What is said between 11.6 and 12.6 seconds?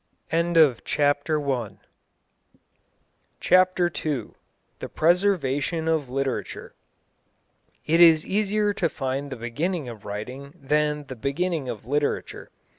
of literature.